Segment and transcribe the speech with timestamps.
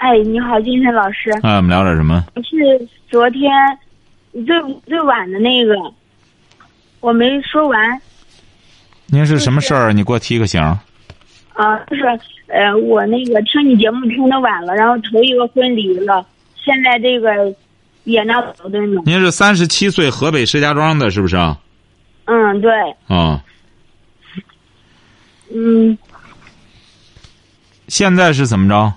[0.00, 1.30] 哎，你好，金山老师。
[1.42, 2.24] 哎，我们聊点什么？
[2.36, 3.52] 是昨天
[4.32, 5.74] 最最晚的那个，
[7.00, 8.00] 我没说完。
[9.04, 9.92] 您是什么事儿？
[9.92, 10.58] 你给我提个醒。
[10.58, 12.04] 啊，就是
[12.46, 17.54] 呃，我那个听你节目听的晚了，然后头一个婚离了，现在这个
[18.04, 19.02] 也闹矛盾了。
[19.04, 21.36] 您是三十七岁，河北石家庄的，是不是？
[22.24, 22.72] 嗯，对。
[23.06, 23.44] 啊。
[25.54, 25.98] 嗯。
[27.88, 28.90] 现在是怎么着？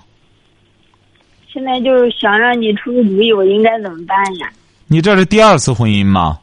[1.54, 4.50] 现在就是想让你出个主意，我应该怎么办呀？
[4.88, 6.40] 你这是第二次婚姻吗？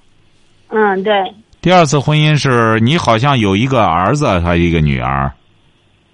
[0.70, 1.14] 嗯，对。
[1.60, 5.30] 第二次婚姻是你好像有一个儿子，还有一个女儿？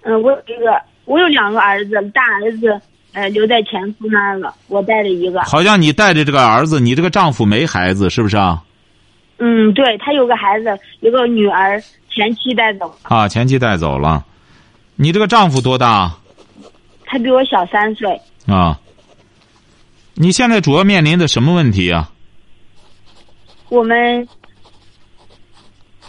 [0.02, 2.78] 嗯，我有一个，我有两个儿子，大儿子
[3.12, 5.40] 呃留在前夫那儿了，我带着一个。
[5.42, 8.60] 好像你带着这个儿子，你这个丈夫没孩子，是不是啊？
[9.38, 12.94] 嗯，对他有个孩子，有个女儿，前妻带走了。
[13.04, 14.24] 啊，前妻带走了。
[14.96, 16.12] 你这个丈夫多大？
[17.06, 18.20] 他比我小三岁。
[18.46, 18.76] 啊。
[20.20, 22.10] 你现在主要面临的什么问题啊？
[23.68, 24.26] 我们，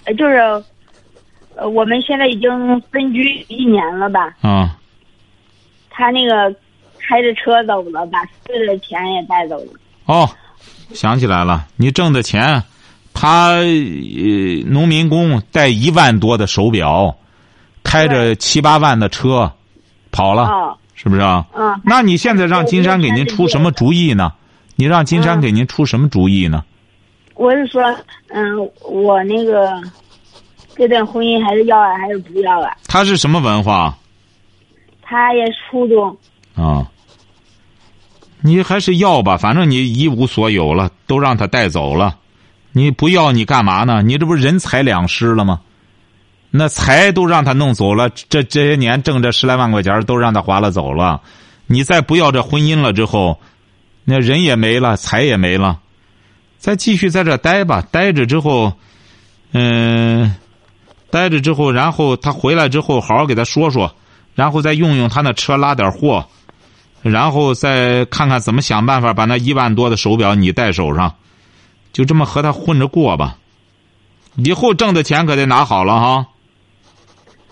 [0.05, 0.35] 呃，就是，
[1.55, 4.35] 呃，我们现在已经分居一年了吧？
[4.41, 4.79] 啊。
[5.91, 6.51] 他那个
[6.97, 9.73] 开着车走了，把所有的钱也带走了。
[10.05, 10.27] 哦，
[10.91, 12.63] 想起来了，你挣的钱，
[13.13, 13.63] 他呃
[14.66, 17.16] 农民工带一万多的手表，
[17.83, 19.51] 开着七八万的车，
[20.09, 20.45] 跑了。
[20.45, 20.75] 哦。
[21.02, 21.45] 是不是啊？
[21.55, 21.80] 嗯。
[21.86, 24.33] 那你现在让金山给您出什么主意呢？
[24.75, 26.66] 你让金山给您出什么主意呢？
[27.36, 27.81] 我是说，
[28.28, 29.81] 嗯，我那个
[30.75, 32.75] 这段婚姻还是要啊，还是不要啊？
[32.85, 33.97] 他是什么文化？
[35.01, 36.18] 他也初中。
[36.53, 36.85] 啊。
[38.41, 42.18] 你还是要吧，反正你一无所有了，都让他带走了。
[42.73, 44.02] 你不要，你干嘛呢？
[44.02, 45.62] 你这不人财两失了吗？
[46.51, 51.21] 那财都让他弄走了，这这些年挣这十来万块钱都让他划了走了，
[51.67, 53.39] 你再不要这婚姻了之后，
[54.03, 55.79] 那人也没了，财也没了，
[56.57, 58.73] 再继续在这待吧，待着之后，
[59.51, 60.35] 嗯，
[61.11, 63.95] 待着之后，然后他回来之后，好好给他说说，
[64.33, 66.25] 然后再用用他那车拉点货，
[67.03, 71.13] 然后再看看怎么想办法把那一万多的手表你戴手上，
[71.93, 73.37] 就这么和他混着过吧，
[74.37, 76.25] 以后挣的钱可得拿好了哈。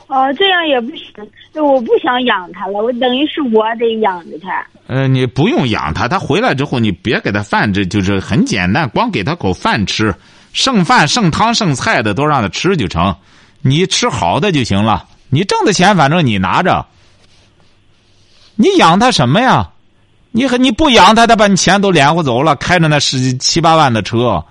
[0.07, 1.13] 哦，这样也不行，
[1.53, 4.65] 我不想养他了，我等于是我得养着他。
[4.87, 10.15] 呃，你不用养他，他回来之后你别给他饭，这就是很简单，光给他口饭吃，
[10.53, 13.13] 剩饭、剩汤、剩菜的都让他吃就成，
[13.61, 15.05] 你吃好的就行了。
[15.29, 16.85] 你挣的钱反正你拿着，
[18.55, 19.69] 你养他什么呀？
[20.31, 24.41] 你和你不养他，他把你钱都敛乎走了，开着那十七八万的车。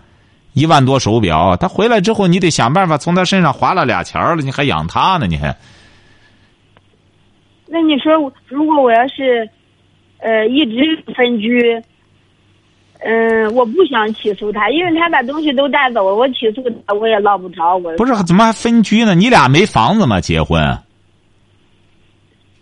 [0.57, 5.27] 一万多手表，他回来之后，你得想办法从他身上划了俩钱了，你还养他呢？
[5.27, 5.55] 你还？
[7.67, 9.47] 那你说，如果我要是，
[10.17, 11.61] 呃，一直分居，
[13.01, 17.77] 嗯，我不想起诉他，因为他把东西都带走了，我起诉他我也捞不着。
[17.77, 19.15] 我不是怎么还分居呢？
[19.15, 20.23] 你俩没房子吗？
[20.23, 20.59] 结婚？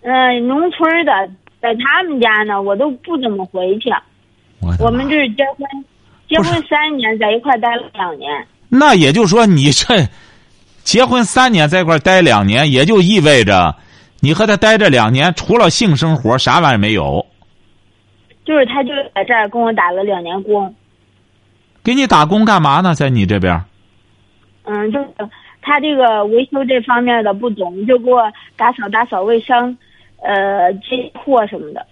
[0.02, 1.12] 嗯，农村的，
[1.62, 3.88] 在他们家呢，我都不怎么回去。
[4.60, 5.84] 我我们这是结婚。
[6.28, 8.46] 结婚三年，在一块待了两年。
[8.68, 10.08] 那也就是说，你这
[10.82, 13.76] 结婚三年，在一块待两年，也就意味着
[14.20, 17.24] 你和他待这两年，除了性生活，啥玩意儿没有。
[18.44, 20.74] 就是他就在这儿跟我打了两年工。
[21.82, 22.94] 给你打工干嘛呢？
[22.94, 23.62] 在你这边？
[24.64, 25.08] 嗯，就是
[25.62, 28.22] 他这个维修这方面的不懂，就给我
[28.56, 29.76] 打扫打扫卫生，
[30.22, 31.86] 呃，进货什么的。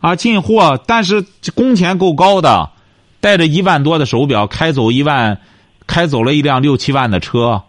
[0.00, 2.70] 啊，进货，但是工钱够高的。
[3.20, 5.40] 带着一万多的手表，开走一万，
[5.86, 7.62] 开走了一辆六七万的车，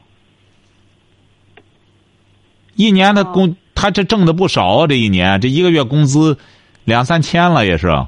[2.76, 4.88] 一年的工，他这挣的不少啊。
[4.88, 6.38] 这一年，这一个月工资
[6.84, 8.06] 两三千了，也是。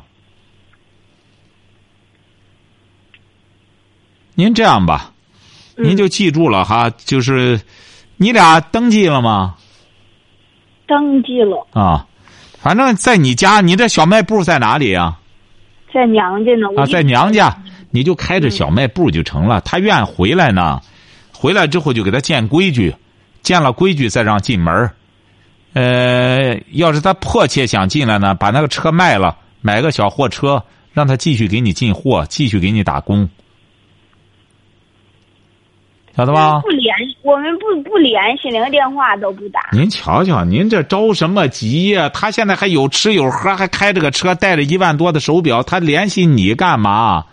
[4.35, 5.13] 您这样吧，
[5.75, 7.59] 您就记住了哈，就是
[8.17, 9.55] 你俩登记了吗？
[10.87, 12.07] 登记了啊，
[12.59, 15.19] 反正在你家，你这小卖部在哪里啊？
[15.93, 17.55] 在娘家呢啊，在娘家，
[17.89, 19.59] 你就开着小卖部就成了。
[19.61, 20.79] 他愿回来呢，
[21.33, 22.95] 回来之后就给他建规矩，
[23.41, 24.89] 建了规矩再让进门
[25.73, 30.61] 呃，要是他迫切想进来呢，把那个车卖了，买个小货车，
[30.91, 33.29] 让他继续给你进货，继续给你打工，
[36.15, 36.59] 晓得吧？
[36.59, 36.93] 不联，
[37.23, 39.69] 我们不不联系，连个电话都不打。
[39.71, 42.09] 您瞧瞧，您这着什么急呀？
[42.09, 47.25] 他现在还有吃有喝，还开着个车，带着一万多的手表，他联系你干嘛？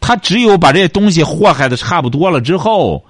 [0.00, 3.04] 他只有把这东西祸害的差不多了之后，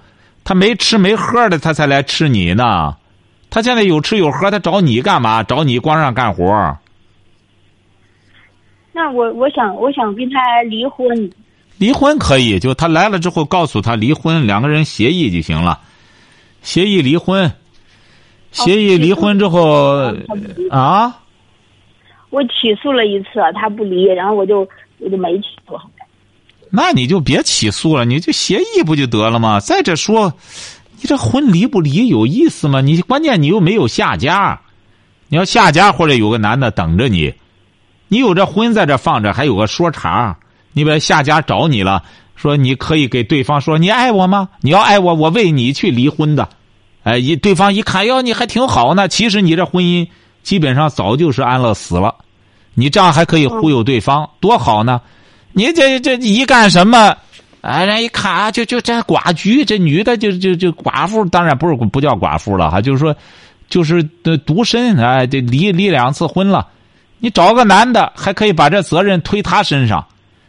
[0.45, 2.95] 他没吃没喝的，他才来吃你呢。
[3.49, 5.43] 他现在有吃有喝，他找你干嘛？
[5.43, 6.77] 找你光让干活？
[8.93, 11.29] 那我我想我想跟他离婚。
[11.77, 15.81] 离婚可以，就他来了之后，告诉他离婚，两个人协议就行了。
[16.63, 17.51] 协议离婚，
[18.51, 20.11] 协议离婚之后
[20.71, 21.19] 啊，
[22.31, 24.67] 我起诉了一次，他不离，然后我就
[24.97, 25.79] 我就没起诉。
[26.71, 29.59] 那你就别起诉了，你就协议不就得了吗？
[29.59, 30.33] 再者说，
[30.99, 32.81] 你这婚离不离有意思吗？
[32.81, 34.59] 你关键你又没有下家，
[35.27, 37.31] 你要下家或者有个男的等着你，
[38.07, 40.35] 你有这婚在这放着，还有个说茬。
[40.75, 42.03] 你把下家找你了，
[42.35, 44.49] 说你可以给对方说你爱我吗？
[44.61, 46.47] 你要爱我，我为你去离婚的。
[47.03, 49.07] 哎，一对方一看，哟，你还挺好呢。
[49.07, 50.07] 其实你这婚姻
[50.41, 52.15] 基本上早就是安乐死了。
[52.73, 54.99] 你这样还可以忽悠对方，多好呢！
[55.51, 57.15] 你这这一干什么？
[57.61, 63.15] 哎，人一看啊，就就这寡居，这女的就就就寡妇，当然不是不叫寡妇了哈，就是说，
[63.69, 64.01] 就是
[64.45, 66.67] 独身，哎，这离离两次婚了。
[67.19, 70.05] 你找个男的，还可以把这责任推他身上。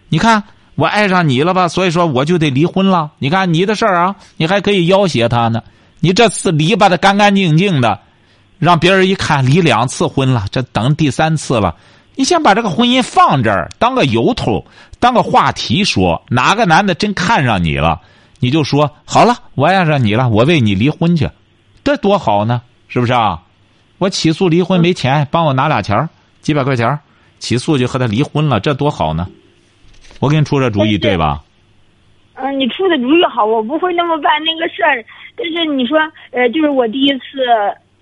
[0.08, 0.42] 你看，
[0.76, 1.68] 我爱上你了吧？
[1.68, 3.12] 所以说我就得离婚了。
[3.18, 5.62] 你看你的事儿啊，你还可以要挟他呢。
[6.00, 8.00] 你这次离吧的干干净净的，
[8.58, 11.76] 让别人一看离两次婚了，这等第三次了。
[12.16, 14.64] 你先把这个婚姻放这儿，当个由头，
[15.00, 16.22] 当个话题说。
[16.28, 18.00] 哪个男的真看上你了，
[18.38, 21.30] 你就说好了，我爱上你了，我为你离婚去，
[21.82, 23.40] 这多好呢，是不是啊？
[23.98, 26.08] 我起诉离婚没钱，帮我拿俩钱
[26.42, 26.98] 几百块钱
[27.38, 29.26] 起诉就和他离婚了，这多好呢。
[30.20, 31.42] 我给你出这主意，对吧？
[32.34, 35.04] 嗯，你出的主意好，我不会那么办那个事儿。
[35.36, 35.98] 但是你说，
[36.32, 37.22] 呃，就是我第一次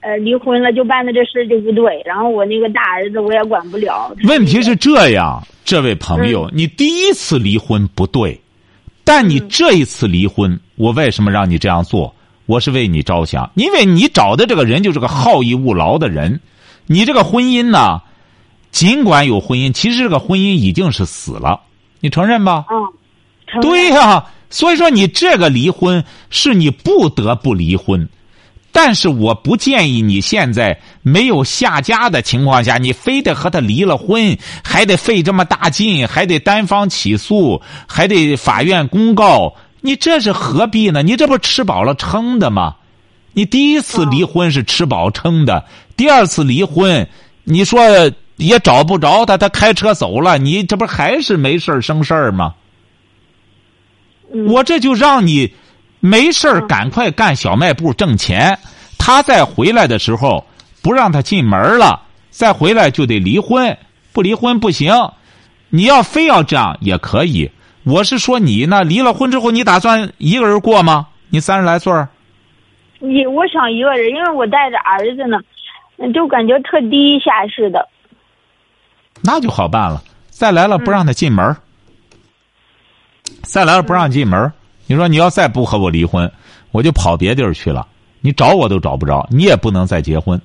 [0.00, 2.02] 呃离婚了，就办的这事就不对。
[2.04, 4.14] 然后我那个大儿子我也管不了。
[4.24, 8.40] 问题是这样，这位朋友，你第一次离婚不对，
[9.04, 12.14] 但你这一次离婚，我为什么让你这样做？
[12.46, 16.40] 我是为你着想，因为你找的这个人就是个好逸恶劳的人。
[16.86, 18.00] 你这个婚姻呢，
[18.70, 21.60] 尽管有婚姻，其实这个婚姻已经是死了。
[22.02, 22.66] 你承认吧？
[22.68, 28.08] 嗯，对呀，所以说你这个离婚是你不得不离婚，
[28.72, 41.04] 但是我不建议你现在没有下家的情况下，你非得和他离了婚，还得费这么大劲，还得单方起诉，还得法院公告，你这是何必呢？
[41.04, 42.74] 你这不吃饱了撑的吗？
[43.32, 45.64] 你第一次离婚是吃饱撑的，
[45.96, 47.08] 第二次离婚，
[47.44, 47.80] 你说。
[48.36, 52.54] 也找不着他，他开车走了，你这不还是没事生事儿吗？
[54.48, 55.52] 我这就让你
[56.00, 58.58] 没事儿赶快干小卖部挣钱。
[58.98, 60.46] 他再回来的时候，
[60.82, 62.00] 不让他进门了，
[62.30, 63.76] 再回来就得离婚，
[64.12, 64.94] 不离婚不行。
[65.68, 67.50] 你要非要这样也可以。
[67.84, 71.08] 我是说你呢，离了婚之后，你打算一个人过吗？
[71.30, 72.08] 你三十来岁儿。
[73.00, 75.38] 你我想一个人，因为我带着儿子呢，
[76.12, 77.88] 就感觉特低下似的。
[79.22, 81.56] 那就好办了，再来了不让他进门
[83.42, 84.52] 再来了不让进门
[84.86, 86.30] 你说你要再不和我离婚，
[86.70, 87.86] 我就跑别地儿去了。
[88.20, 90.40] 你找我都找不着，你也不能再结婚。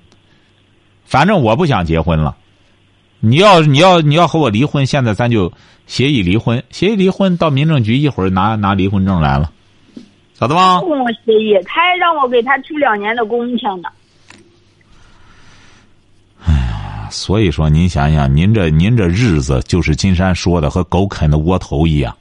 [1.05, 2.35] 反正我不想结婚了。
[3.19, 5.51] 你要你要你要和我离婚，现在咱就
[5.85, 9.51] 协议离婚，协议离婚到民政局一会儿拿拿离婚证来了，
[10.39, 10.79] 晓得吗？
[10.81, 13.89] 不跟我协议，他还让我给他出两年的工钱呢。
[17.09, 22.15] 所以说，您想想，您这您这日子就是金山说的，和狗啃的窝头一样。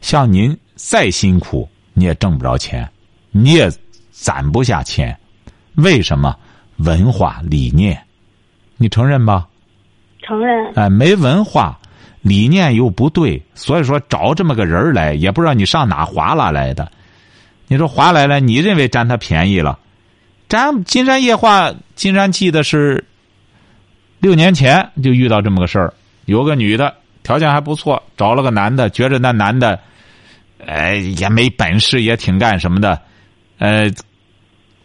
[0.00, 2.88] 像您再辛苦，你也挣不着钱，
[3.30, 3.70] 你也
[4.10, 5.16] 攒不下钱。
[5.74, 6.36] 为什么？
[6.76, 7.98] 文化理念，
[8.76, 9.46] 你承认吧？
[10.22, 10.72] 承认。
[10.74, 11.78] 哎，没文化，
[12.20, 16.90] 理念又不对，所以说找这么个人来，也不知道你上哪划拉来的。
[17.68, 19.78] 你说划来了，你认为占他便宜了？
[20.48, 23.04] 占金山夜话，金山记得是。
[24.26, 26.92] 六年前就遇到这么个事儿，有个女的
[27.22, 29.78] 条件还不错，找了个男的，觉着那男的，
[30.66, 33.00] 哎也没本事，也挺干什么的，
[33.58, 33.88] 呃，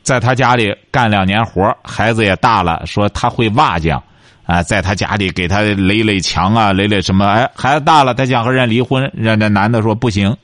[0.04, 4.00] 在他家里干两年活，孩子也大了，说他会瓦匠，
[4.46, 10.38] 啊，在他家里给他垒垒墙啊，垒垒什么，哎，孩子大了，他想和人离婚，人家男的说不行，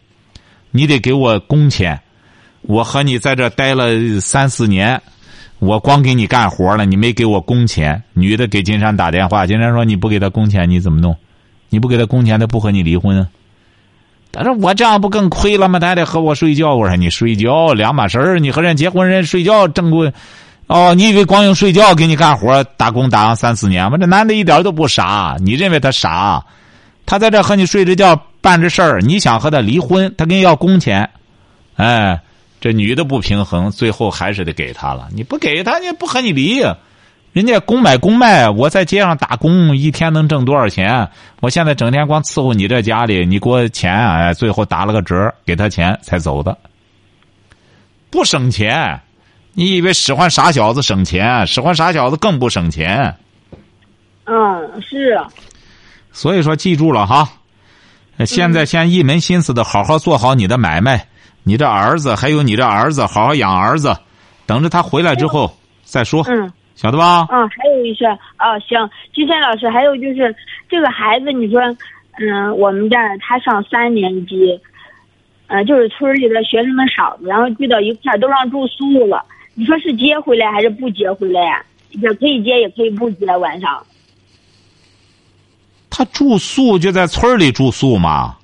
[0.71, 2.01] 你得给我工钱，
[2.63, 4.99] 我和你在这待了三四年。
[5.59, 8.01] 我光给你干活了，你没给我工钱。
[8.13, 11.15] 女的给金山打电话，金山说你不给他工钱，你怎么弄？
[11.69, 13.27] 你不给他工钱，他不和你离婚啊？
[14.31, 15.79] 他说我这样不更亏了吗？
[15.79, 16.75] 他还得和我睡觉。
[16.75, 20.13] 我说你睡觉两码事儿，你和人结婚人睡觉正规，
[20.67, 23.97] 哦，你以为光用睡觉给你干活打工打上三四年吗？
[23.97, 26.43] 这男的一点都不傻，你认为他傻？
[27.05, 31.09] 他在这和你睡着觉办着事儿，你想和他离婚，他跟你要工钱，
[31.77, 32.19] 哎，
[32.67, 35.07] 这女的不平衡，最后还是得给他了。
[35.13, 36.61] 你不给他，你不和你离。
[37.31, 41.07] 人家公买公卖，我在街上打工，一天能挣多少钱？
[41.39, 46.57] 我现在整天光伺候你这家里，你给我钱，哎，最后打了个折，给他钱才走的。
[48.09, 48.99] 不省钱，
[49.53, 51.47] 你以为使唤傻小子省钱？
[51.47, 53.15] 使唤傻小子更不省钱。
[54.25, 55.17] 嗯，是。
[56.11, 57.29] 所以说，记住了哈，
[58.25, 61.07] 现在先一门心思的好好做好你的买卖，
[61.47, 63.95] 你这儿子还有你这儿子，好好养儿子，
[64.45, 65.49] 等着他回来之后
[65.83, 66.21] 再说。
[66.27, 66.51] 嗯。
[66.75, 67.25] 晓得吧？
[67.31, 70.35] 嗯，还有一些啊，行，金山老师，还有就是
[70.69, 71.59] 这个孩子，你说，
[72.19, 74.61] 嗯，我们这儿他上三年级，
[75.47, 79.25] 嗯，就是村里的学生们少，然后聚到一块儿都让住宿了。
[79.55, 81.65] 你说是接回来还是不接回来呀？
[81.89, 83.83] 也可以接，也可以不接，晚上。
[85.89, 88.37] 他住宿就在村里住宿吗？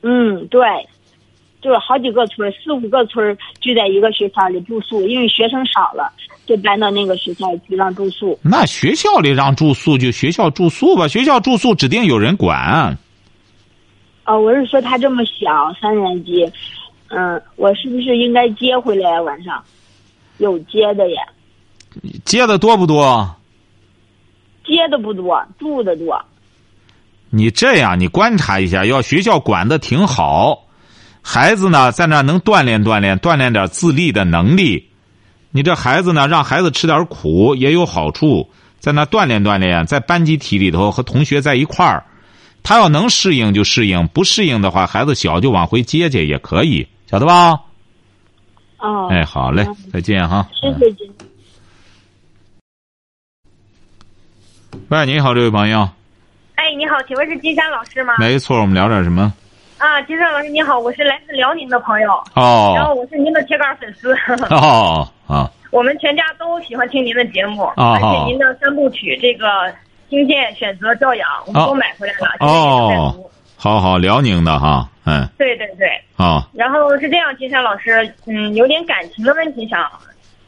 [0.00, 0.62] 嗯，对，
[1.66, 6.12] 就是好几个村，四五个村聚在一个学校里住宿，因为学生少了。
[6.46, 8.38] 就搬到那个学校去让住宿。
[8.40, 12.96] 那学校里让住宿就学校住宿吧，学校住宿指定有人管。
[14.26, 16.48] 哦，我是说他这么小，三年级，
[17.08, 19.60] 嗯，我是不是应该接回来晚上？
[20.38, 21.22] 有接的呀。
[22.24, 23.28] 接的多不多？
[24.64, 26.24] 接的不多，住的多。
[27.30, 30.65] 你这样，你观察一下，要学校管的挺好，
[31.28, 34.88] 孩子呢在那能锻炼锻炼，锻炼点自立的能力。
[35.50, 42.04] 你这孩子呢，让孩子吃点苦也有好处，在那锻炼锻炼，在班集体里头和同学在一块儿，
[42.62, 47.58] 他要能适应就适应，不适应的话，孩子小就往回接接也可以，晓得吧？
[48.78, 49.08] 哦。
[49.10, 50.48] 哎，好嘞，再见哈。
[50.54, 51.12] 谢谢金。
[54.88, 55.88] 喂，你好，这位朋友。
[56.54, 58.14] 哎，你好，请问是金山老师吗？
[58.20, 59.34] 没错，我们聊点什么？
[59.78, 62.12] 啊，金山老师你好，我是来自辽宁的朋友。
[62.34, 62.72] 哦。
[62.74, 64.14] 然后我是您的铁杆粉丝。
[64.48, 65.50] 哦啊。
[65.70, 69.46] 我们全家都喜欢听您的节目，而且您的三部曲这个
[70.08, 72.36] 《听见》《选择》《教养》，我们都买回来了。
[72.40, 73.14] 哦。
[73.58, 75.28] 好好，辽宁的哈，嗯。
[75.36, 75.88] 对对对。
[76.16, 76.48] 啊。
[76.54, 79.86] 然后是这样，金山老师，嗯，有点感情的问题想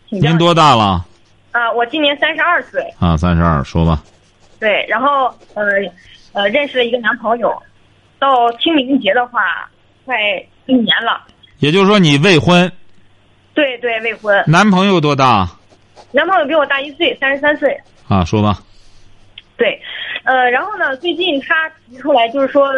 [0.08, 0.30] 请教。
[0.30, 1.04] 您多大了？
[1.52, 2.82] 啊，我今年三十二岁。
[2.98, 4.02] 啊，三十二，说吧。
[4.58, 5.64] 对，然后呃
[6.32, 7.54] 呃，认识了一个男朋友。
[8.18, 9.68] 到清明节的话，
[10.04, 10.16] 快
[10.66, 11.26] 一年了。
[11.58, 12.70] 也就是说，你未婚。
[13.54, 14.44] 对对，未婚。
[14.46, 15.48] 男朋友多大？
[16.12, 17.76] 男朋友比我大一岁，三十三岁。
[18.06, 18.62] 啊，说吧。
[19.56, 19.80] 对，
[20.24, 22.70] 呃，然后呢，最近他提出来，就是说，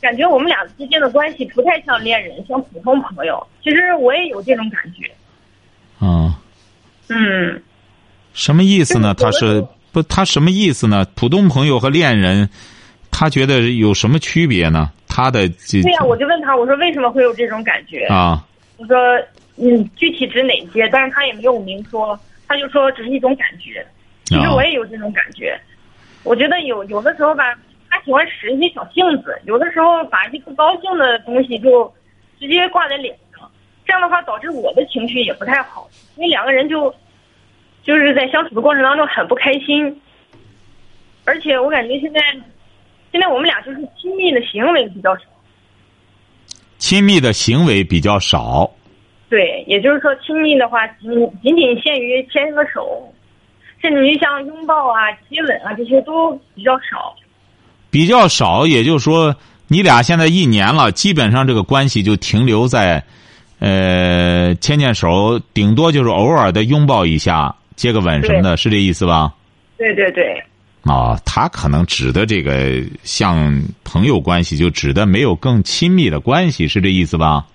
[0.00, 3.46] 感觉我们俩之间的关系不太像恋人，像普通朋友。
[3.62, 6.04] 其实我也有这种感觉。
[6.04, 6.38] 啊。
[7.08, 7.62] 嗯。
[8.32, 9.14] 什么意思呢？
[9.14, 10.02] 他是不？
[10.02, 11.06] 他什么意思呢？
[11.14, 12.50] 普通朋友和恋人。
[13.16, 14.90] 他觉得有什么区别呢？
[15.06, 18.44] 他的对呀，我就问他，我说为什么会有这种感觉啊？
[18.76, 18.96] 我说
[19.56, 20.88] 嗯，具体指哪些？
[20.88, 22.18] 但是他也没有明说，
[22.48, 23.86] 他就说只是一种感觉。
[24.24, 25.56] 其实我也有这种感觉。
[26.24, 27.56] 我觉得有有的时候吧，
[27.88, 31.94] 他喜欢使一些小性子，有的时候把一些不高兴的东西就
[32.40, 33.48] 直接挂在脸上，
[33.86, 36.92] 这样的话导致我的情绪也不太好，因为两个人就
[37.84, 40.02] 就是在相处的过程当中很不开心，
[41.24, 42.20] 而且我感觉现在。
[43.14, 45.22] 现在我们俩就是亲密的行为比较少，
[46.78, 48.68] 亲密的行为比较少。
[49.28, 51.08] 对，也就是说，亲密的话仅
[51.40, 53.14] 仅仅限于牵个手，
[53.80, 57.14] 甚至于像拥抱啊、接吻啊这些都比较少。
[57.88, 59.36] 比较少，也就是说，
[59.68, 63.04] 你俩现在一年了，基本上这个关系就停留在，
[63.60, 69.32] 呃，牵牵手，顶多就是偶尔的拥抱一下、接个吻什么的，是这意思吧？
[69.78, 70.42] 对对对。
[70.84, 77.46] 啊，他可能指的这个像朋友关系，就指的没有更亲密的关系，是这意思吧？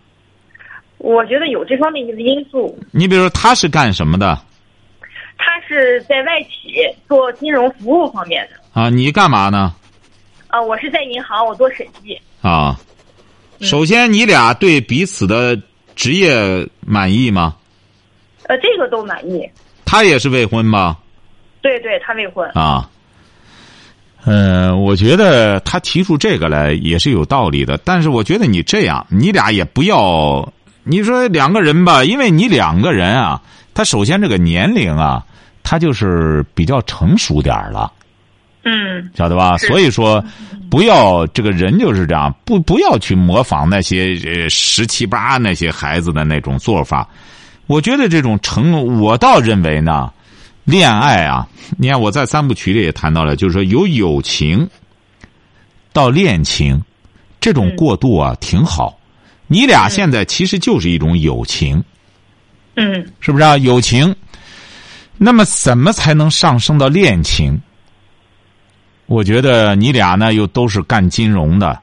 [0.98, 2.78] 我觉得有这方面的因素。
[2.92, 4.38] 你比如说，他是干什么的？
[5.38, 6.74] 他是在外企
[7.08, 8.82] 做金融服务方面的。
[8.82, 9.74] 啊，你干嘛呢？
[10.48, 12.20] 啊，我是在银行，我做审计。
[12.42, 12.78] 啊，
[13.62, 15.56] 首先你俩对彼此的
[15.96, 17.56] 职业满意吗？
[18.48, 19.48] 呃，这个都满意。
[19.86, 20.98] 他也是未婚吧？
[21.62, 22.50] 对对，他未婚。
[22.56, 22.90] 啊。
[24.26, 30.48] 嗯，我觉得他提出这个来也是有道理的，但是我觉得你这样，你俩也不要，
[30.84, 33.42] 你说两个人吧，因为你两个人啊，
[33.74, 35.24] 他首先这个年龄啊，
[35.64, 37.92] 他就是比较成熟点了，
[38.64, 39.58] 嗯，晓得吧？
[39.58, 40.24] 所以说，
[40.70, 47.08] 不要这个人就是这样，不不要去模仿那些呃十七八那些孩子的那种做法。
[47.68, 50.12] 我觉得这种成，我倒认为呢，
[50.70, 51.48] 恋爱啊，
[51.78, 54.70] 你看我在三部曲里也谈到了，就是说由友情
[55.92, 56.80] 到恋情，
[57.40, 58.98] 这种过渡啊挺好。
[59.48, 61.84] 你俩现在其实就是一种友情，
[62.76, 63.58] 嗯是不是啊？
[63.58, 64.16] 友情，
[65.18, 67.60] 那么怎么才能上升到恋情？
[69.08, 71.80] 我觉得你俩呢又都是干金融的，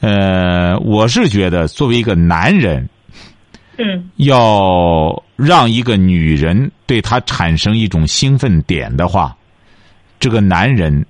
[0.00, 2.86] 呃，我是觉得作为一个男人，
[3.78, 9.36] 嗯要让一个女人对他产生一种兴奋点的话，
[10.18, 11.04] 这个男人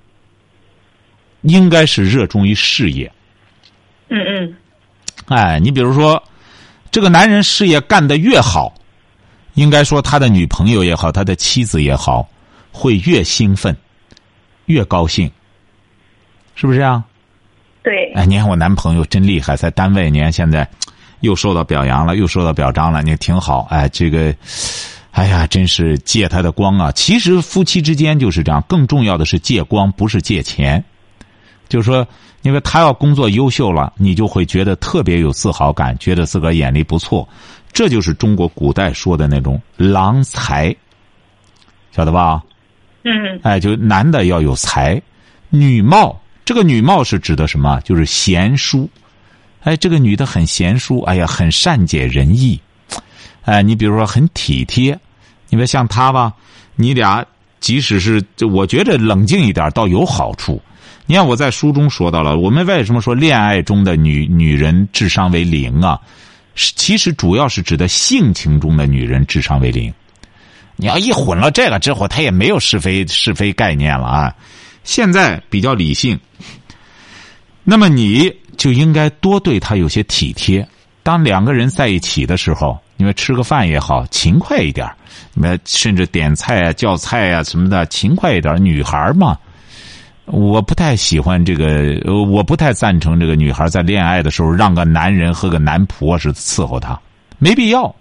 [1.42, 3.10] 应该是热衷于事业。
[4.08, 4.56] 嗯嗯
[5.26, 6.22] 哎，你比如说，
[6.90, 8.72] 这个男人事业干得越好，
[9.54, 12.28] 应该说他的女朋友也好，他的妻子也好，
[12.70, 13.76] 会越兴奋，
[14.66, 15.30] 越高兴，
[16.54, 17.04] 是不是啊？
[17.82, 20.68] 对，哎，你看我男朋友真厉害，在单位，你看现在
[21.20, 23.66] 又受到表扬了，又受到表彰了，你挺好。
[23.70, 24.34] 哎，这个，
[25.10, 26.92] 哎呀，真是借他的光啊！
[26.92, 30.82] 其实夫妻之间就是这样，更重要的是借光，不是借钱。
[31.68, 32.06] 就是说，
[32.42, 37.26] 因为他要工作优秀了，你就会觉得特别有自豪感，觉得自个儿眼力不错。
[37.72, 40.74] 这就是中国古代说的那种郎才，
[41.92, 42.42] 晓得吧？
[43.04, 45.00] 嗯哎，就男的要有才，
[45.48, 46.20] 女貌。
[46.44, 47.80] 这个女貌是指的什么？
[47.80, 48.88] 就是贤淑。
[49.66, 52.60] 哎，这个女的很贤淑，哎呀，很善解人意。
[53.42, 54.96] 哎，你比如说很体贴，
[55.48, 56.32] 你别像她吧，
[56.76, 57.26] 你俩
[57.58, 60.62] 即使是，我觉得冷静一点倒有好处。
[61.04, 66.00] 你看我在书中说到了，我们为什么说恋爱中的女女人智商为零啊？
[66.54, 69.92] 其实主要是指的性情中的女人智商为零。
[70.76, 74.32] 你要一混了这个之后，他也没有是非是非概念了啊。
[74.84, 76.16] 现在比较理性，
[77.64, 80.66] 那么你就应该多对他有些体贴。
[81.02, 84.90] 当两个人在一起的时候，你们吃个饭也好，勤快一点
[85.34, 89.38] 你们甚至点菜啊、叫菜啊什么的，勤快一点女孩嘛，
[90.24, 96.98] 我不太喜欢这个，我不太赞成这个女孩在恋爱的时候让个男人和个男仆是伺候她，
[97.38, 97.94] 没必要。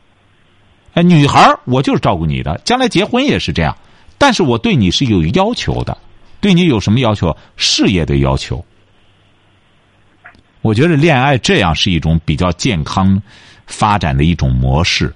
[0.96, 3.76] 哎，女孩我就是照顾你的，将来结婚也是这样。
[4.18, 5.96] 但是我对你是有要求的，
[6.40, 7.36] 对你有什么要求？
[7.56, 8.66] 事业的要求。
[10.66, 13.22] 我觉得恋爱这样是一种比较健康
[13.68, 15.14] 发展的一种模式。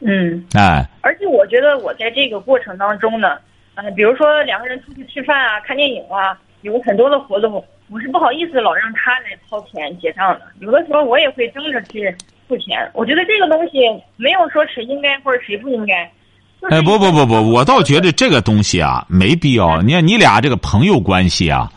[0.00, 3.38] 嗯，哎，而且我觉得我在这个过程当中呢，
[3.74, 10.42] 呃，比如说两个人出去吃饭啊、看电影啊，有很多的活动，我是不好意思老让他来掏钱结账的。
[10.60, 12.14] 有的时候我也会争着去
[12.46, 12.86] 付钱。
[12.92, 13.78] 我觉得这个东西
[14.18, 16.04] 没有说谁应该或者谁不应该。
[16.68, 19.80] 哎，不不不不，我倒觉得这个东西啊没必要。
[19.80, 21.72] 你看你俩这个朋友关系啊，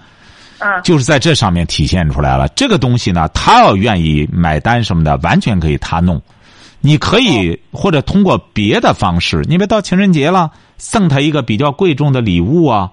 [0.61, 2.47] 啊，就是在这上面体现出来了。
[2.49, 6.21] 这个东西呢，他要愿意买单什么的，完全可以他弄。
[6.79, 12.89] 你可以或者通过别的方式，你别到情人节了，送他一个比较贵重的礼物啊，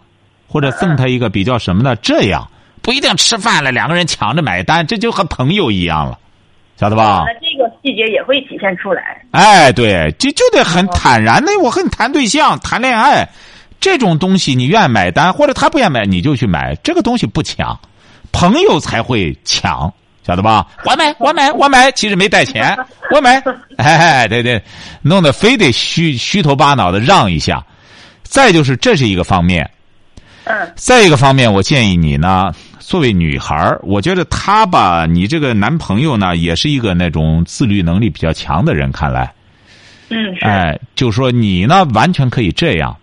[0.46, 2.50] 或者送他一个比较什么的，这样
[2.82, 6.18] 不一定吃饭了，两个人抢着买单，这就和朋友一样了，
[6.78, 7.24] 晓得吧？
[7.26, 9.22] 那这个细节也会体现出来。
[9.30, 11.50] 哎，对，就就得很坦然的。
[11.62, 13.26] 我和你谈对象、谈恋爱，
[13.80, 16.74] 这种东西你愿意买单，或者他不愿意买，你就去买。
[16.82, 17.78] 这个东西不抢，
[18.32, 19.92] 朋友才会抢，
[20.26, 20.66] 晓得吧？
[20.84, 22.76] 我买，我买，我买，其实没带钱，
[23.14, 23.42] 我买。
[23.76, 24.60] 哎，对对，
[25.02, 27.64] 弄得非得虚虚头巴脑的让一下。
[28.24, 29.68] 再就是这是一个方面，
[30.44, 39.32] 嗯再一个方面，我建议你呢，作为女孩儿我觉得她吧，你这个男朋友呢，也是一个那种自律能力比较强的人，看来。
[40.10, 40.44] 嗯，是。
[40.44, 42.94] 哎，就说你呢，完全可以这样，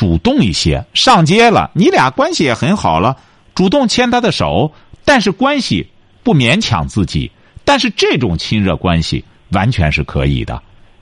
[0.00, 3.14] 主动一些，上街了，你俩关系也很好了，
[3.54, 4.72] 主动牵他的手，
[5.04, 5.86] 但是关系
[6.22, 7.30] 不勉强自己，
[7.66, 10.58] 但是这种亲热关系完全是可以的，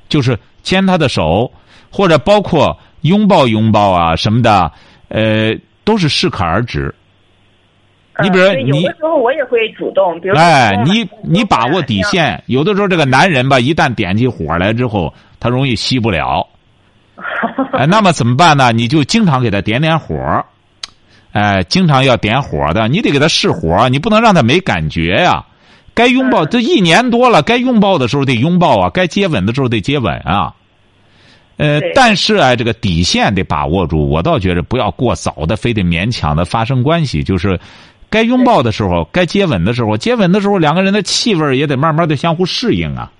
[0.09, 1.49] 就是牵他的手，
[1.93, 4.69] 或者包括拥抱拥抱啊什么的，
[5.11, 6.93] 呃，都是适可而止。
[8.21, 16.45] 你比如说有的时候我也会主动，比如说哎，你你把握底线，有的时候这个男人吧，一旦点起火来之后，他容易熄不了。
[17.73, 18.73] 哎，那么怎么办呢？
[18.73, 20.45] 你就经常给他点点火，
[21.33, 25.45] 哎，经常要点火的，你得给他试火，你不能让他没感觉呀。
[25.95, 30.55] 该拥抱，嗯这一年多了，该拥抱的时候得拥抱啊，该接吻的时候得接吻啊。
[31.57, 34.09] 呃，但是啊，这个底线得把握住。
[34.09, 37.25] 我倒觉得不要过早的，非得勉强的发生关系。
[37.25, 37.59] 就是
[38.09, 43.11] 该拥抱的时候，该接吻的时候，接吻的时候，两个人的气味也得慢慢的相互适应啊。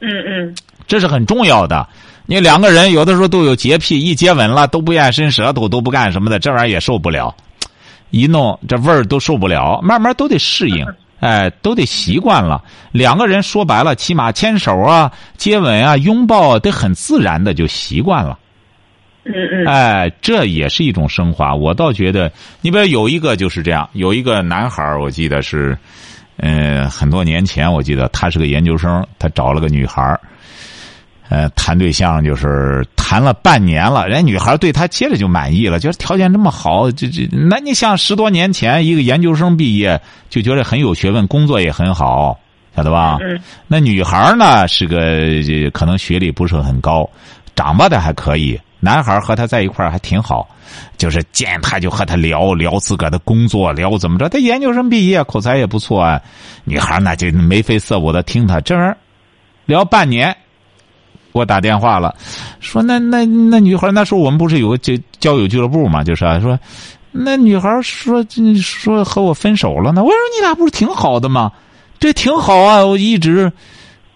[0.00, 0.54] 嗯嗯
[0.86, 1.88] 这是很重要的。
[2.26, 7.34] 你两个人有的时候都有洁癖，一接吻了都不愿伸舌头，都不干什么的，这玩意儿也受不了。
[8.10, 10.86] 一弄这味儿都受不了，慢慢都得适应，
[11.20, 12.62] 哎，都得习惯了。
[12.92, 18.38] 两个人说白了，起码牵手啊、接吻啊、拥抱得很自然的就习惯了。
[19.24, 19.66] 嗯嗯。
[19.66, 21.54] 哎，这也是一种升华。
[21.54, 25.76] 我倒觉得，你比如有一个就是这样，有一个男孩，我记得是，
[26.36, 30.20] 嗯，很多年前，我记得他是个研究生，他找了个女孩儿。
[31.30, 42.38] 呃，谈对象就是谈了半年了，人家女孩对他接着就满意了，觉得条件这么好，这这，那你像十多年前一个研究生毕业就觉得很有学问，工作也很好，
[42.76, 43.18] 晓得吧？
[43.22, 43.40] 嗯。
[43.66, 45.00] 那女孩呢是个
[45.70, 47.08] 可能学历不是很高，
[47.56, 50.46] 长吧的还可以，男孩和他在一块儿还挺好，
[50.98, 54.28] 就是见他就和他聊聊自个儿的工作，聊怎么着。
[54.28, 56.20] 他研究生毕业，口才也不错啊。
[56.64, 58.94] 女孩那就眉飞色舞的听他，这儿
[59.64, 60.36] 聊半年。
[61.34, 62.14] 给我打电话了，
[62.60, 66.56] 说那那那女孩那时候我们不是有个交交友俱乐部嘛，就是说，
[67.10, 68.24] 那女孩说
[68.62, 70.04] 说和我分手了呢。
[70.04, 71.50] 我说你俩不是挺好的吗？
[71.98, 73.52] 这挺好啊，我一直，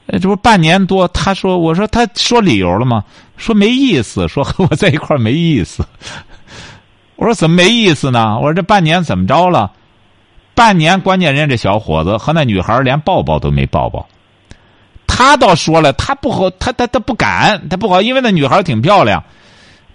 [0.07, 1.09] 这不半年多。
[1.09, 3.03] 他说我说他说理由了吗？
[3.37, 5.85] 说没意思，说和我在一块没意思。
[7.17, 8.37] 我说怎么没意思呢？
[8.37, 9.73] 我说这半年怎么着了？
[10.55, 14.07] 半年关键人家这小伙子和那女孩连抱抱都没抱抱。
[15.09, 19.21] 他倒说了，他不好，他他他不敢，他不好，因为那女孩挺漂亮。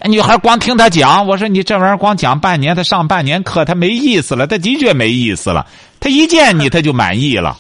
[0.06, 5.66] 女孩光听他讲，我说你这玩意儿光讲半年，他上半年课，他没意思了，他的确没意思了。
[6.02, 7.58] 他一见你，他就满意了。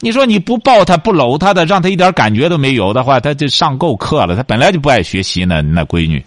[0.00, 4.34] 你说你不抱他不搂他的，让他一点感觉都没有的话，他就上够课了。
[4.34, 6.24] 他本来就不爱学习呢，那闺女。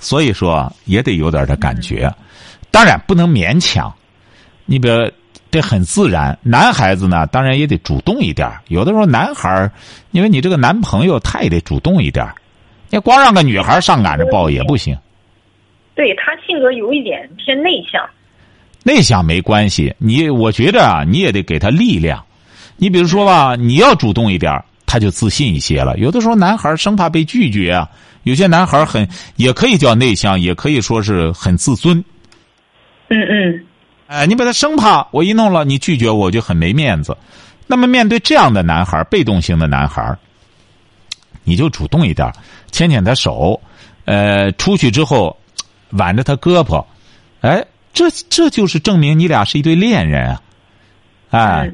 [0.00, 2.12] 所以说也得有点的感觉，
[2.72, 3.94] 当然不能勉强。
[4.64, 5.08] 你比如。
[5.54, 8.50] 这很自然，男孩子呢，当然也得主动一点。
[8.66, 9.70] 有的时候，男孩
[10.10, 12.26] 因为你这个男朋友，他也得主动一点。
[12.90, 14.98] 你光让个女孩上赶着抱也不行。
[15.94, 18.04] 对他性格有一点偏内向。
[18.82, 22.20] 内向没关系，你我觉得啊，你也得给他力量。
[22.76, 25.96] 你比如说吧，你要主动一点，他就自信一些了。
[25.98, 27.88] 有的时候，男孩生怕被拒绝啊。
[28.24, 32.04] 有些男孩很也可以叫内向，也可以说是很自尊。
[33.06, 33.64] 嗯嗯。
[34.06, 37.16] 哎，你把他生怕我一弄了，你拒绝我就很没面子。
[37.66, 40.16] 那么面对这样的男孩，被动型的男孩，
[41.42, 42.30] 你就主动一点，
[42.70, 43.58] 牵牵他手，
[44.04, 45.34] 呃，出去之后
[45.92, 46.84] 挽着他胳膊，
[47.40, 47.64] 哎，
[47.94, 50.36] 这这就是证明你俩是一对恋人
[51.30, 51.64] 啊！
[51.64, 51.70] 哎，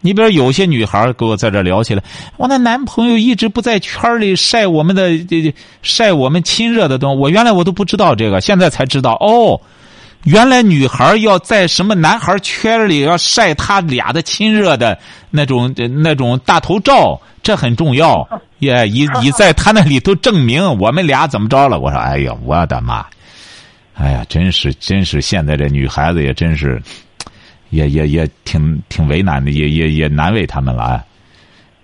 [0.00, 2.02] 你比如有些女孩跟我在这聊起来，
[2.38, 9.60] 我那男朋友一直不在圈里晒我们的这晒我们亲热的东西，我原来我都不知道这个，现在才知道哦。
[10.24, 14.98] 原来女孩要在什么男孩圈里要晒他俩的亲热的
[15.30, 18.26] 那种那种大头照，这很重要。
[18.58, 21.78] 也以以 在他那里头证明我们俩怎么着了。
[21.78, 23.04] 我说，哎呀，我的妈！
[23.94, 26.80] 哎呀，真是真是，现在这女孩子也真是，
[27.68, 31.04] 也也也挺挺为难的，也也也难为他们了。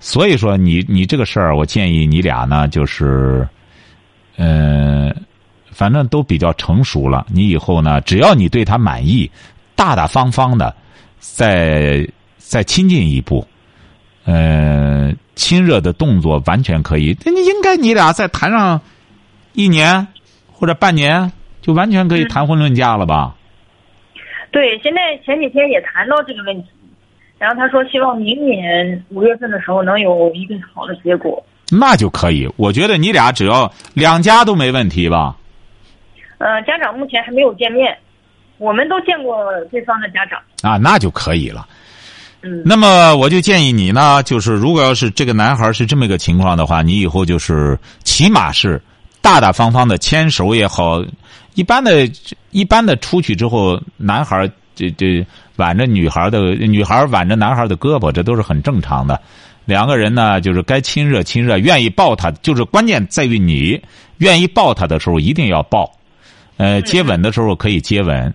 [0.01, 3.47] 所以说，你你这个事儿，我建议你俩呢，就是，
[4.39, 5.15] 嗯。
[5.71, 9.31] 反正都比较成熟了，你以后呢，只要你对他满意，
[9.75, 10.75] 大大方方的，
[11.19, 12.07] 再
[12.37, 13.47] 再亲近一步，
[14.25, 17.17] 呃，亲热的动作完全可以。
[17.25, 18.81] 那你应该你俩再谈上
[19.53, 20.07] 一年
[20.53, 21.31] 或者半年，
[21.63, 23.35] 就完全可以谈婚论嫁了吧？
[24.51, 26.69] 对，现在前几天也谈到这个问题，
[27.39, 31.43] 然后他说希望明年五月份的时候能有一个好的结果。
[31.71, 35.37] 那就可以，我觉得你俩只要两家都没问题吧。
[36.41, 37.95] 呃，家长目前还没有见面，
[38.57, 39.37] 我们都见过
[39.71, 41.69] 对方的家长啊，那就可以了。
[42.41, 48.81] 嗯，那么我就建议你呢，就是如果要是这个男孩是这么一个情况的话，你以后就是起码是
[49.21, 51.05] 大大方方的牵手也好，
[51.57, 52.11] 一般的、
[52.53, 55.23] 一般的出去之后，男孩这这
[55.57, 59.21] 挽着女孩的，女孩挽着男孩的胳膊，这都是很正常的。
[59.67, 63.79] 两个人呢，就是该亲热亲热，愿意抱他，就是关键在于你
[64.17, 65.93] 愿意抱他的时候，一定要抱。
[66.61, 68.35] 呃，接吻的时候可以接吻，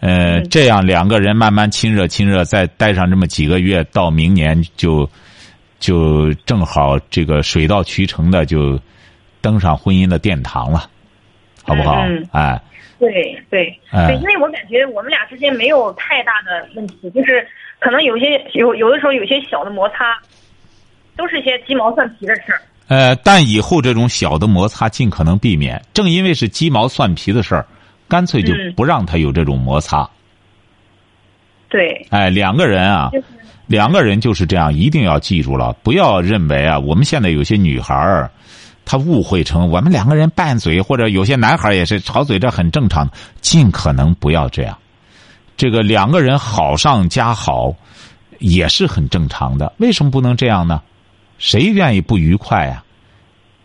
[0.00, 5.06] 呃，这样两个人慢慢亲热亲热，再待上这么几个月，到明年就
[5.78, 8.80] 就正好这个水到渠成的就
[9.42, 10.88] 登上婚姻的殿堂了，
[11.62, 12.06] 好不好？
[12.32, 12.58] 哎，
[12.98, 13.78] 对对。
[13.92, 17.46] 对，因为我感觉我们俩之间没有太大的问题，就是
[17.80, 20.18] 可能有些有有的时候有些小的摩擦，
[21.18, 22.62] 都是一些鸡毛蒜皮的事儿。
[22.88, 25.80] 呃，但以后这种小的摩擦尽可能避免。
[25.94, 27.66] 正因为是鸡毛蒜皮的事儿，
[28.08, 30.08] 干脆就不让他有这种摩擦。
[31.68, 32.06] 对。
[32.10, 33.10] 哎，两个人啊，
[33.66, 38.30] 两个人就是这样，一定要记住了，不要认为啊，我们现在有些女孩儿，
[38.86, 43.06] 她误会成我们两个人拌嘴，或者有些男孩儿也是吵嘴，这很正常。
[43.42, 44.76] 尽可能不要这样。
[45.58, 47.74] 这个两个人好上加好，
[48.38, 49.70] 也是很正常的。
[49.76, 50.80] 为什么不能这样呢？
[51.38, 52.82] 谁愿意不愉快呀？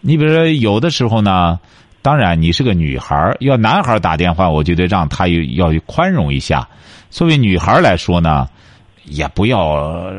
[0.02, 1.60] 你比如说，有的时候呢，
[2.02, 6.68] 当然你是个女孩儿，要男孩打电话，我就得让他要宽容一下。
[7.10, 8.48] 作为女孩来说呢。
[9.08, 10.10] 也不要，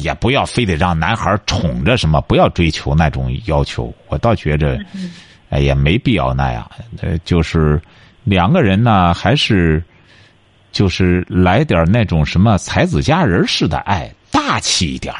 [0.00, 3.94] 也不要非得让男孩宠着什么，不要追求那种要求。
[4.08, 4.76] 我倒觉着，
[5.50, 6.68] 哎也，没必要那样。
[7.00, 7.80] 呃，就是
[8.24, 9.80] 两个人呢，还是
[10.72, 15.14] 就是来点那种什么才子佳人似的爱，大气一点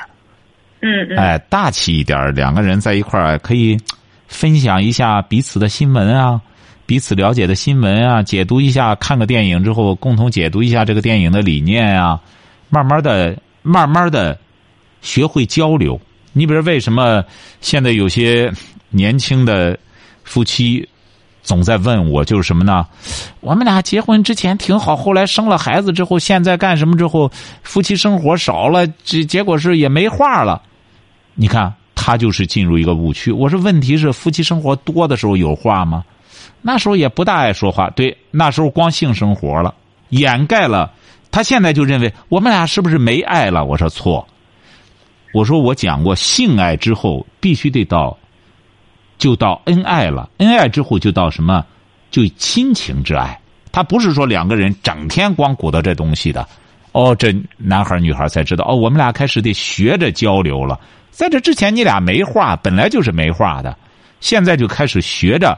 [0.85, 1.17] 嗯。
[1.17, 3.77] 哎，大气一点两个人在一块儿可以
[4.29, 6.41] 分享一下彼此的新闻啊，
[6.87, 12.21] 彼此了解的新闻啊，解读一下，看个电影之后，共同解读一下这个电影的理念啊。
[12.69, 14.37] 慢慢的，慢慢的，
[15.01, 16.01] 学会交流。
[16.33, 17.25] 你比如为什么
[17.61, 18.53] 现在有些
[18.91, 19.79] 年轻的
[20.25, 20.87] 夫妻
[21.43, 22.85] 总在问我，就是什么呢？
[23.41, 27.31] 我们俩结婚之前挺好，后来生了孩子之后，现在干什么之后，
[27.63, 30.61] 夫妻生活少了，这结果是也没话了。
[31.35, 33.33] 你看，他就是进入一个误区。
[33.33, 36.05] 我说，问题是夫妻生活多的时候有话吗？
[36.63, 37.91] 那时候也不大爱说话。
[37.91, 39.75] 对，那时候光性生活了，
[40.11, 40.93] 掩盖了。
[41.31, 43.65] 他现在就认为我们俩是不是没爱了？
[43.65, 44.27] 我说错。
[45.33, 48.17] 我说我讲过，性爱之后必须得到，
[49.19, 50.31] 就到恩爱了。
[50.39, 51.67] 恩爱之后就到什么？
[52.11, 53.39] 就亲情之爱。
[53.73, 56.47] 他不是说两个人整天光鼓捣这东西的。
[56.93, 60.79] 哦，这男孩女孩才知道哦，我们俩开始得学着交流了。
[61.15, 63.75] 在这之前你俩没话，本来就是没话的。
[64.21, 65.57] 现在就开始学着，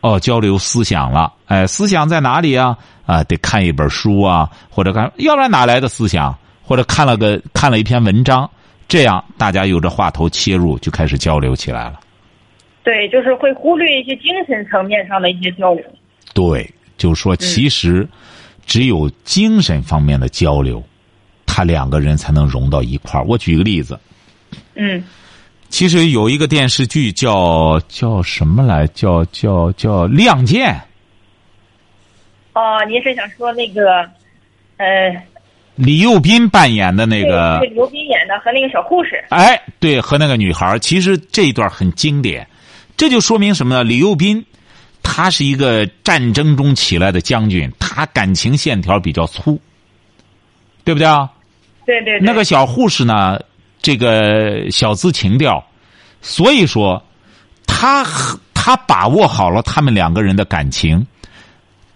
[0.00, 1.32] 哦，交流思想了。
[1.46, 2.78] 哎，思想在哪里啊？
[3.04, 6.32] 啊，得看一本书啊，或者看，要不然哪来的思想？
[6.62, 8.48] 或者看了个看了一篇文章，
[8.86, 11.98] 这样大家有着话头切入，就开始交流起来了。
[12.84, 15.84] 对，就是会忽略一些精神层面上的一些交流。
[16.32, 18.08] 对，就是说，其实
[18.64, 20.80] 只有精神方面的交流，
[21.44, 23.24] 他两个人才能融到一块儿。
[23.24, 23.98] 我举个例子。
[24.76, 25.02] 嗯。
[25.68, 28.86] 其实有一个电视剧叫叫什么来？
[28.88, 30.72] 叫叫叫《亮剑》。
[32.52, 34.08] 哦，您是想说那个，
[34.76, 34.86] 呃，
[35.74, 39.22] 李幼斌扮演的那个，对，李幼斌演的和那个小护士。
[39.30, 42.46] 哎，对，和那个女孩其实这一段很经典，
[42.96, 43.84] 这就说明什么呢？
[43.84, 44.42] 李幼斌，
[45.02, 49.60] 他是一个战争中起来的将军，他感情线条比较粗，
[50.84, 51.28] 对不对啊？
[51.84, 52.20] 对对。
[52.20, 53.38] 那个小护士呢，
[53.86, 55.64] 这个小资情调，
[56.20, 57.00] 所以说，
[57.68, 58.04] 他
[58.52, 61.06] 他把握好了他们两个人的感情。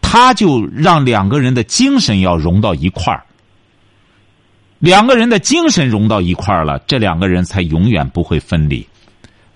[0.01, 3.25] 他就让两个人的精神要融到一块儿，
[4.79, 8.87] 两个人的精神融到一块儿了，这两个人才永远不会分离。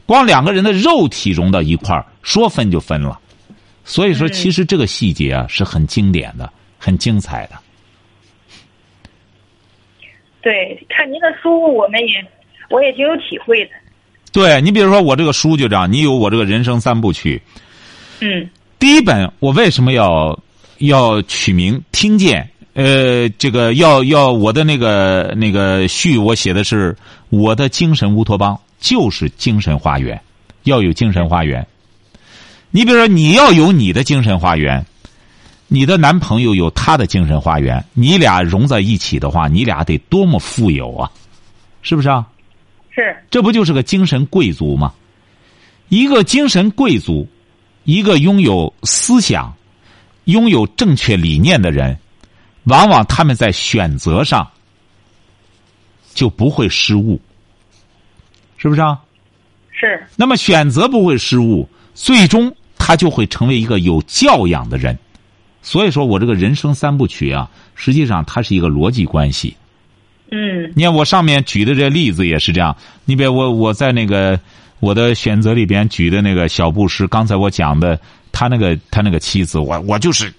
[0.05, 3.17] 光两个人的肉体融到一块儿，说分就分了。
[3.85, 7.55] 所以说，其实这个细节啊是很经典的，很精彩的。
[10.45, 12.25] 对，看您的书，我们也
[12.71, 13.71] 我也挺有体会的。
[14.31, 17.43] 对你比如说，我这个书就这样，你有我这个人生三部曲。
[18.21, 18.49] 嗯。
[18.79, 20.39] 第一本，我为什么要？
[20.79, 26.95] 要取名听见，呃，这个要要我的那个那个序，我写的是
[27.31, 30.21] 我的精神乌托邦就是精神花园，
[30.65, 31.65] 要有精神花园。
[32.73, 34.85] 你比如说，你要有你的精神花园，
[35.69, 41.11] 你的男朋友有他的精神花园，你俩融在一起的话，你俩得多么富有啊！
[41.83, 42.27] 是不是啊？
[42.91, 43.17] 是。
[43.31, 44.93] 这不就是个精神贵族吗？
[45.89, 47.29] 一个精神贵族，
[47.85, 49.55] 一个拥有思想。
[50.25, 51.99] 拥有正确理念的人，
[52.63, 54.51] 往往他们在选择上
[56.15, 57.21] 就不会失误，
[58.57, 58.99] 是不是啊？
[59.71, 60.03] 是。
[60.17, 64.99] 那么选择不会失误，最终他就会成为一个有教养的人。
[65.65, 69.57] 所以说我这个人生三部曲啊，实际上它是一个逻辑关系。
[70.31, 70.73] 嗯。
[70.77, 72.77] 你看我上面举的这例子也是这样。
[73.05, 74.39] 你别我我在那个
[74.79, 77.99] 我的选择里边举的那个小布什，刚才我讲的。
[78.37, 80.35] 他那个他那个妻子，我我就是，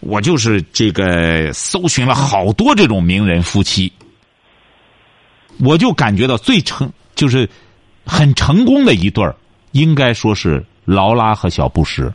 [0.00, 3.92] 我就是这个搜寻了好多这种名人夫妻，
[5.60, 7.46] 我就感觉到最成就是
[8.06, 9.36] 很成功的一对儿，
[9.72, 12.10] 应该说是劳拉和小布什。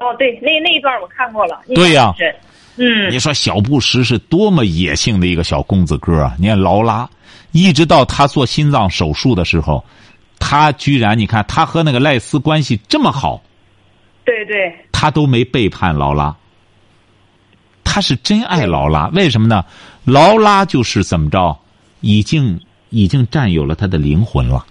[0.00, 1.60] 哦，对，那那一段我看过了。
[1.74, 2.12] 对呀，
[2.76, 3.10] 嗯。
[3.10, 6.34] 你说小布什是多么野性的一个小公子哥啊！
[6.38, 7.08] 你看劳拉，
[7.52, 9.84] 一直到他做心脏手术的时候，
[10.38, 13.42] 他居然你看他和那个赖斯关系这么好。
[14.24, 16.34] 对对，他都没背叛劳拉，
[17.84, 19.08] 他是真爱劳拉。
[19.08, 19.64] 为什么呢？
[20.04, 21.58] 劳拉就是怎么着，
[22.00, 22.58] 已经
[22.88, 24.64] 已经占有了他的灵魂了。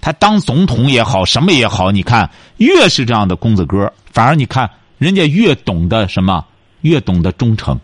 [0.00, 6.44] 他当总统也好，什么也好，你看，越是这样的公子哥，反而你看人家越懂得什么，
[6.82, 7.78] 越懂得忠诚，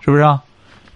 [0.00, 0.40] 是不是啊？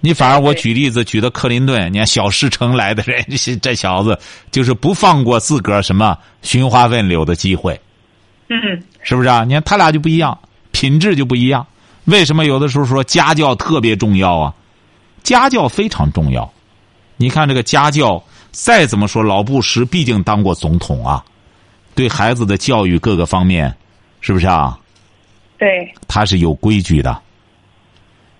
[0.05, 3.25] 你反而我举例子举的克林顿，你看小石城来的人，
[3.61, 4.19] 这小子
[4.51, 7.81] 就是不放过自个儿什么寻花问柳的机会，
[8.49, 8.59] 嗯，
[9.01, 9.45] 是不是啊？
[9.45, 10.37] 你看他俩就不一样，
[10.73, 11.65] 品质就不一样。
[12.07, 14.55] 为什么有的时候说家教特别重要啊？
[15.23, 16.53] 家教非常重要。
[17.17, 18.21] 你看这个家教，
[18.53, 21.25] 再怎么说老布什毕竟当过总统啊，
[21.95, 23.75] 对孩子的教育各个方面，
[24.21, 24.79] 是不是啊？
[25.59, 27.21] 对，他是有规矩的。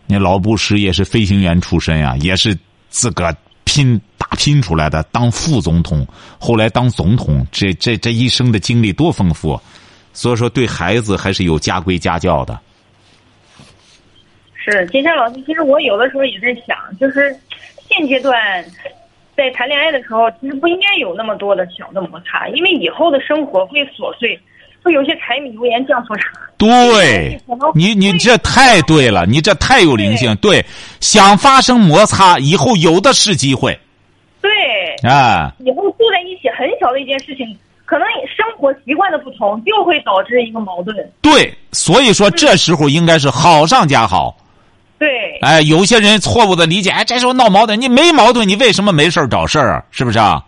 [0.07, 2.57] 你老布什也是飞行员出身呀，也是
[2.91, 6.07] 自个儿拼打拼出来的，当副总统，
[6.39, 9.59] 后来当总统，这这这一生的经历多丰富，
[10.13, 12.61] 所以说对孩子还是有家规家教的。
[14.55, 17.35] 是金山老师，其实我有的时候也在想，就是
[17.89, 18.37] 现阶段
[19.43, 24.39] 在谈恋爱的时候，其实不应该有那么多的小的摩擦，因为以后的生活会琐碎，
[24.85, 26.29] 会有些柴米油盐酱醋茶。
[26.57, 27.37] 对，
[27.75, 30.33] 你你这太对了，你这太有灵性。
[30.37, 30.65] 对，
[31.01, 33.77] 想发生摩擦，以后有的是机会。
[34.41, 34.51] 对，
[35.11, 37.45] 啊，以后住在一起，很小的一件事情，
[37.85, 40.97] 可能生活习惯的不同，就会导致一个矛盾。
[41.21, 44.37] 对，所以说这时候应该是好上加好。
[45.03, 49.83] 对，哎，有些人错误的理解，哎，这时候闹矛盾，你没矛盾，你为什么没事找事儿啊？
[49.91, 50.41] 是不是啊？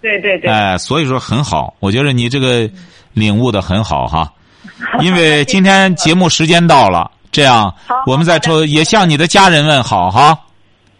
[0.00, 0.50] 对对对。
[0.50, 2.68] 哎，所以说很好，我觉得你这个
[3.12, 4.28] 领悟的很好哈。
[4.98, 7.72] 因为今天节目时间到了，这样
[8.04, 10.36] 我们再抽，也向你的家人问好哈。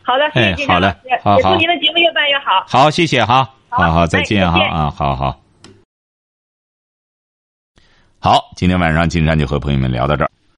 [0.02, 1.54] 好的，哎，好嘞，好好。
[1.54, 2.64] 祝您的节目越办越好。
[2.68, 5.36] 好，谢谢哈，好好再见哈啊，好好。
[8.20, 10.30] 好，今天晚上金山就和朋友们聊到这儿。